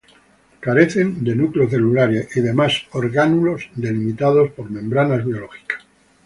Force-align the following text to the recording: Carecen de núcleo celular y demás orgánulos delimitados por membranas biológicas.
Carecen 0.61 1.23
de 1.23 1.35
núcleo 1.35 1.69
celular 1.69 2.09
y 2.33 2.39
demás 2.39 2.87
orgánulos 2.93 3.69
delimitados 3.75 4.49
por 4.49 4.71
membranas 4.71 5.23
biológicas. 5.23 5.83